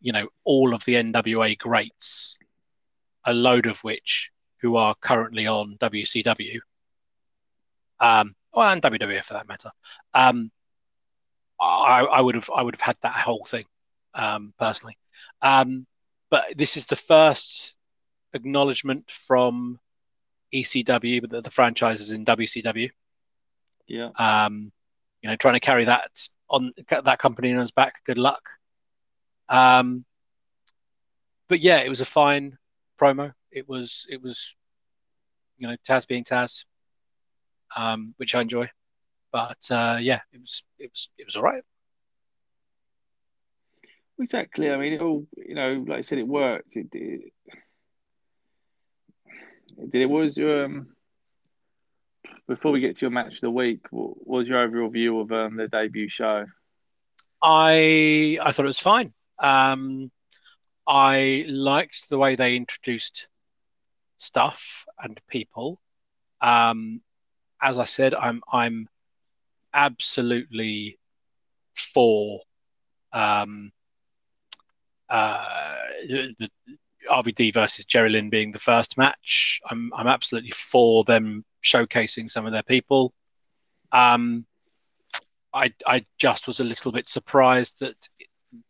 [0.00, 2.38] you know all of the NWA greats,
[3.24, 6.58] a load of which who are currently on WCW,
[8.00, 9.70] um, well, and WWF for that matter.
[10.14, 10.50] Um,
[11.60, 13.64] I, I would have I would have had that whole thing
[14.14, 14.96] um, personally.
[15.42, 15.86] Um,
[16.30, 17.76] but this is the first
[18.32, 19.78] acknowledgement from
[20.54, 22.90] ECW, that the, franchise is in WCW.
[23.88, 24.10] Yeah.
[24.18, 24.70] Um,
[25.22, 26.10] you know, trying to carry that
[26.48, 27.94] on that company on his back.
[28.04, 28.42] Good luck.
[29.48, 30.04] Um,
[31.48, 32.58] but yeah, it was a fine
[33.00, 33.32] promo.
[33.50, 34.54] It was it was,
[35.56, 36.64] you know, Taz being Taz,
[37.76, 38.70] um, which I enjoy.
[39.32, 41.62] But uh, yeah, it was it was it was all right.
[44.20, 44.70] Exactly.
[44.70, 46.76] I mean, it all you know, like I said, it worked.
[46.76, 47.20] It did.
[49.78, 50.88] It, it was um.
[52.48, 55.30] Before we get to your match of the week, what was your overall view of
[55.32, 56.46] um, the debut show?
[57.42, 59.12] I I thought it was fine.
[59.38, 60.10] Um,
[60.86, 63.28] I liked the way they introduced
[64.16, 65.78] stuff and people.
[66.40, 67.02] Um,
[67.60, 68.88] as I said, I'm I'm
[69.74, 70.98] absolutely
[71.74, 72.40] for
[73.12, 73.72] um,
[75.08, 75.44] uh,
[77.10, 79.60] RVD versus Jerry Lynn being the first match.
[79.70, 83.12] I'm I'm absolutely for them showcasing some of their people.
[83.92, 84.46] Um,
[85.52, 88.08] I I just was a little bit surprised that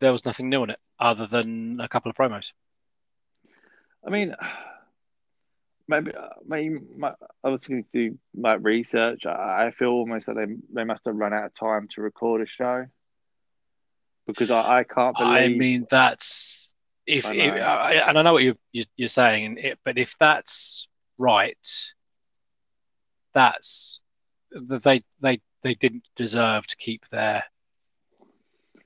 [0.01, 2.53] there was nothing new in it other than a couple of promos.
[4.07, 4.35] I mean,
[5.89, 6.13] maybe
[6.47, 9.27] maybe my, I was going to do my research.
[9.27, 12.43] I, I feel almost that they they must have run out of time to record
[12.43, 12.87] a show
[14.27, 15.35] because I, I can't believe.
[15.35, 16.75] I mean, that's
[17.07, 21.57] if, I if and I know what you, you are saying, but if that's right,
[23.39, 24.01] that's
[24.53, 27.45] they they they didn't deserve to keep their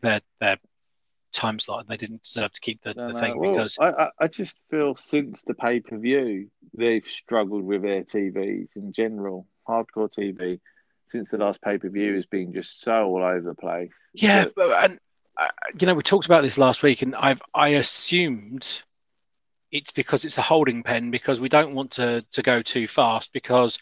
[0.02, 0.58] their their
[1.32, 1.80] time slot.
[1.80, 4.54] and They didn't deserve to keep the, no, the thing well, because I, I just
[4.70, 10.60] feel since the pay per view they've struggled with their TVs in general, hardcore TV.
[11.08, 13.92] Since the last pay per view has been just so all over the place.
[14.14, 14.98] Yeah, but, and
[15.36, 18.82] uh, you know, we talked about this last week, and I've I assumed
[19.70, 23.32] it's because it's a holding pen because we don't want to to go too fast
[23.32, 23.78] because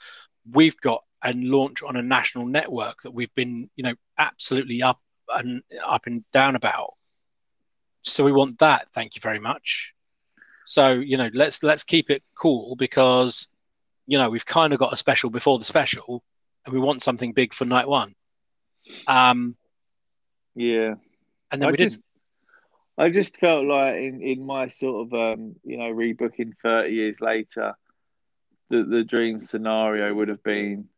[0.52, 5.00] we've got a launch on a national network that we've been you know absolutely up
[5.34, 6.94] and up and down about.
[8.02, 8.88] So we want that.
[8.94, 9.94] Thank you very much.
[10.64, 13.48] So you know, let's let's keep it cool because
[14.06, 16.22] you know we've kind of got a special before the special,
[16.64, 18.14] and we want something big for night one.
[19.06, 19.56] Um,
[20.54, 20.94] yeah,
[21.50, 22.04] and then I we just, didn't.
[22.98, 27.20] I just felt like in, in my sort of um, you know rebooking thirty years
[27.20, 27.74] later,
[28.70, 30.88] the the dream scenario would have been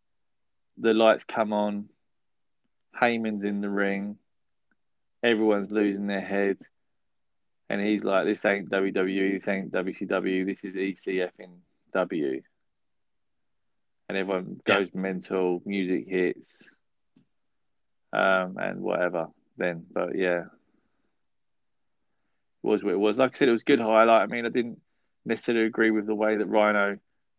[0.78, 1.88] the lights come on,
[2.98, 4.18] Heyman's in the ring,
[5.22, 6.58] everyone's losing their head,
[7.68, 11.50] and he's like, "This ain't WWE, this ain't WCW, this is ECF in
[11.94, 12.42] W,"
[14.08, 15.00] and everyone goes yeah.
[15.00, 16.58] mental, music hits,
[18.12, 19.86] um, and whatever then.
[19.90, 20.50] But yeah, it
[22.62, 23.16] was what it was.
[23.16, 24.22] Like I said, it was good highlight.
[24.22, 24.80] I mean, I didn't
[25.24, 26.98] necessarily agree with the way that Rhino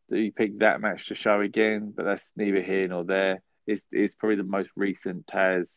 [0.09, 3.41] that he picked that match to show again, but that's neither here nor there.
[3.65, 5.69] It's, it's probably the most recent Taz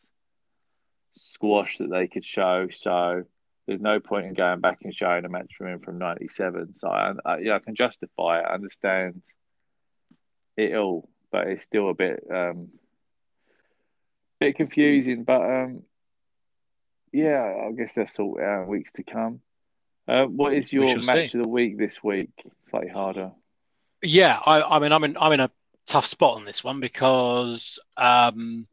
[1.14, 2.68] squash that they could show.
[2.70, 3.22] So
[3.66, 6.77] there's no point in going back and showing a match from him from '97.
[6.77, 9.22] So I, I, yeah, I can justify it, I understand
[10.57, 12.68] it all, but it's still a bit um,
[14.41, 15.24] bit confusing.
[15.24, 15.83] But um,
[17.12, 19.41] yeah, I guess they'll sort it out in weeks to come.
[20.09, 21.39] Uh, what is your match see.
[21.39, 22.31] of the week this week?
[22.70, 23.33] Slightly harder.
[24.03, 25.51] Yeah, I, I mean, I'm in I'm in a
[25.86, 28.66] tough spot on this one because um,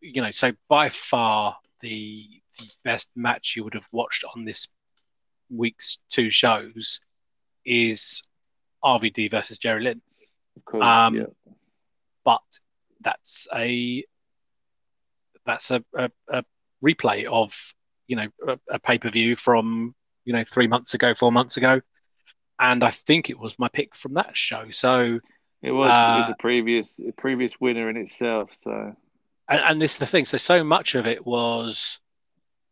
[0.00, 2.26] you know, so by far the
[2.58, 4.68] the best match you would have watched on this
[5.50, 7.00] week's two shows
[7.64, 8.22] is
[8.84, 10.00] RVD versus Jerry Lynn.
[10.56, 11.22] Of course, um, yeah.
[12.24, 12.42] But
[13.00, 14.04] that's a
[15.46, 16.44] that's a, a, a
[16.84, 17.74] replay of
[18.06, 21.56] you know a, a pay per view from you know three months ago, four months
[21.56, 21.80] ago,
[22.58, 24.70] and I think it was my pick from that show.
[24.70, 25.20] So
[25.62, 28.50] it was, uh, it was a previous a previous winner in itself.
[28.62, 28.94] So
[29.48, 30.24] and, and this is the thing.
[30.24, 32.00] So so much of it was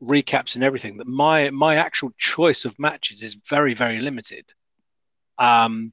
[0.02, 4.52] recaps and everything that my my actual choice of matches is very very limited.
[5.38, 5.92] Um,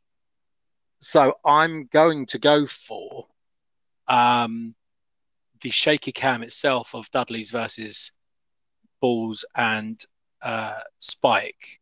[0.99, 3.27] so I'm going to go for
[4.07, 4.75] um,
[5.61, 8.11] the shaky cam itself of Dudley's versus
[9.01, 9.99] Balls and
[10.41, 11.81] uh, Spike.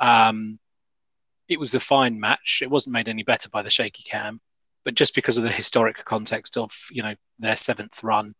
[0.00, 0.58] Um,
[1.50, 2.60] it was a fine match.
[2.62, 4.40] It wasn't made any better by the shaky cam
[4.84, 8.34] but just because of the historic context of you know their seventh run,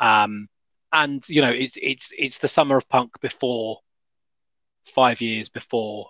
[0.00, 0.48] um,
[0.92, 3.78] and you know it's it's it's the summer of punk before
[4.84, 6.08] five years before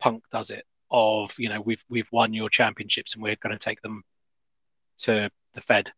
[0.00, 3.58] punk does it of you know we've we've won your championships and we're going to
[3.58, 4.02] take them
[4.98, 5.92] to the Fed.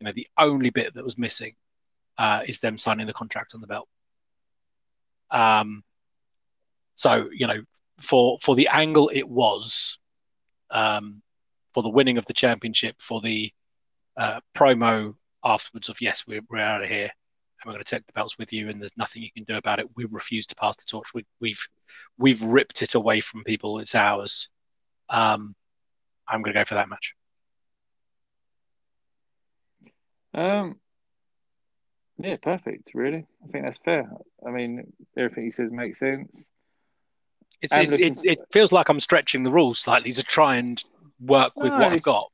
[0.00, 1.56] You know the only bit that was missing
[2.16, 3.88] uh, is them signing the contract on the belt.
[5.30, 5.84] Um,
[6.94, 7.62] so you know
[8.00, 9.98] for for the angle it was,
[10.70, 11.22] um,
[11.74, 13.52] for the winning of the championship, for the
[14.16, 17.10] uh, promo afterwards of yes, we're, we're out of here
[17.60, 19.56] and we're going to take the belts with you, and there's nothing you can do
[19.56, 19.88] about it.
[19.96, 21.12] We refuse to pass the torch.
[21.12, 21.68] We, have we've,
[22.16, 23.80] we've ripped it away from people.
[23.80, 24.48] It's ours.
[25.08, 25.56] Um,
[26.28, 27.14] I'm going to go for that match.
[30.34, 30.78] Um,
[32.18, 32.90] yeah, perfect.
[32.94, 34.08] Really, I think that's fair.
[34.46, 36.44] I mean, everything he says makes sense.
[37.60, 40.82] It's, it's, it's, it feels like I'm stretching the rules slightly to try and
[41.20, 42.30] work with no, what I've got.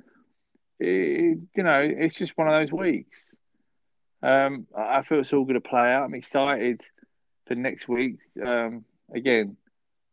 [0.79, 3.35] It, you know, it's just one of those weeks.
[4.23, 6.05] Um, I feel it's all going to play out.
[6.05, 6.83] I'm excited
[7.47, 8.17] for next week.
[8.45, 9.57] Um, again,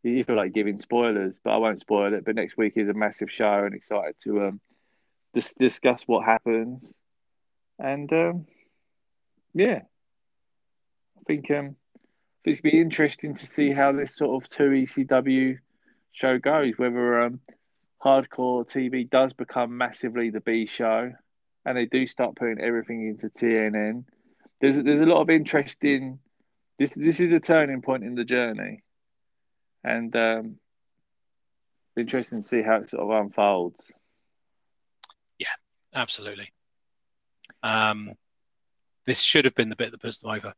[0.02, 2.24] you feel like giving spoilers, but I won't spoil it.
[2.24, 4.60] But next week is a massive show, and excited to um,
[5.34, 6.98] dis- discuss what happens.
[7.78, 8.46] And um,
[9.54, 9.80] yeah,
[11.18, 11.76] I think um,
[12.44, 15.58] it's be interesting to see how this sort of two ECW
[16.12, 16.74] show goes.
[16.76, 17.40] Whether um,
[18.02, 21.12] hardcore TV does become massively the B show,
[21.64, 24.04] and they do start putting everything into TNN.
[24.60, 26.18] There's there's a lot of interest in
[26.78, 26.94] this.
[26.94, 28.82] This is a turning point in the journey,
[29.84, 30.56] and um,
[31.96, 33.92] interesting to see how it sort of unfolds.
[35.38, 35.54] Yeah,
[35.94, 36.52] absolutely.
[37.62, 38.14] Um,
[39.04, 40.54] this should have been the bit that puts them over.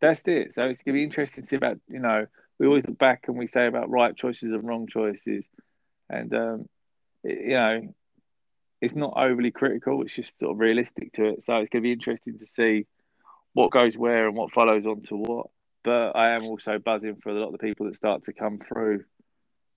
[0.00, 0.54] That's it.
[0.54, 2.26] So it's going to be interesting to see about you know
[2.58, 5.44] we always look back and we say about right choices and wrong choices
[6.08, 6.68] and um,
[7.24, 7.94] it, you know,
[8.80, 10.02] it's not overly critical.
[10.02, 11.42] It's just sort of realistic to it.
[11.42, 12.86] So it's going to be interesting to see
[13.52, 15.46] what goes where and what follows on to what.
[15.82, 18.58] But I am also buzzing for a lot of the people that start to come
[18.58, 19.04] through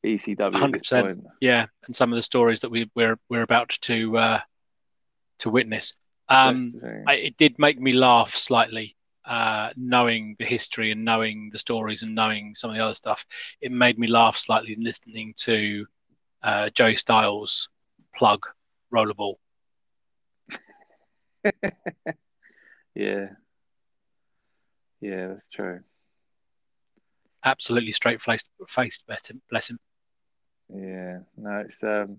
[0.05, 0.55] ECW.
[0.55, 1.26] Hundred percent.
[1.39, 4.39] Yeah, and some of the stories that we, we're we're about to uh,
[5.39, 5.95] to witness.
[6.28, 6.74] Um,
[7.07, 8.95] I, it did make me laugh slightly,
[9.30, 13.25] uh, knowing the history and knowing the stories and knowing some of the other stuff.
[13.61, 15.86] It made me laugh slightly listening to
[16.41, 17.69] uh, Joey Styles
[18.15, 18.47] plug
[18.91, 19.36] rollerball.
[22.95, 23.27] yeah.
[24.99, 25.82] Yeah, that's true.
[27.45, 29.05] Absolutely straight faced, faced,
[29.49, 29.80] bless him.
[30.73, 32.17] Yeah, no, it's um,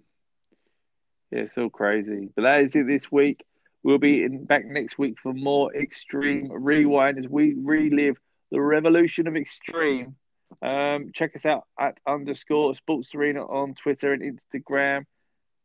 [1.30, 2.30] yeah, it's all crazy.
[2.34, 3.44] But that is it this week.
[3.83, 8.16] We'll be in, back next week for more Extreme Rewind as we relive
[8.51, 10.16] the revolution of Extreme
[10.62, 15.05] um, check us out at underscore sports arena on Twitter and Instagram.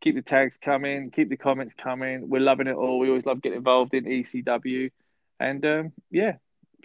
[0.01, 2.29] Keep the tags coming, keep the comments coming.
[2.29, 2.99] We're loving it all.
[2.99, 4.91] We always love getting involved in ECW.
[5.39, 6.33] And um, yeah,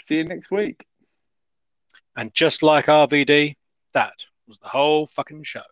[0.02, 0.84] see you next week.
[2.16, 3.56] And just like RVD,
[3.92, 4.14] that
[4.46, 5.62] was the whole fucking show.